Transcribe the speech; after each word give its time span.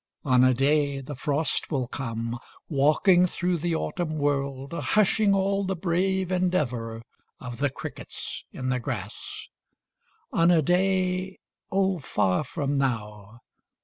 On 0.25 0.43
a 0.43 0.55
day 0.55 0.99
the 0.99 1.13
frost 1.13 1.69
will 1.69 1.87
come, 1.87 2.31
5 2.31 2.39
Walking 2.69 3.25
through 3.27 3.57
the 3.57 3.75
autumn 3.75 4.17
world, 4.17 4.73
Hushing 4.73 5.35
all 5.35 5.63
the 5.63 5.75
brave 5.75 6.31
endeavour 6.31 7.03
Of 7.39 7.59
the 7.59 7.69
crickets 7.69 8.43
in 8.51 8.69
the 8.69 8.79
grass. 8.79 9.47
On 10.33 10.49
a 10.49 10.63
day 10.63 11.37
(Oh, 11.71 11.99
far 11.99 12.43
from 12.43 12.79
now!) 12.79 13.41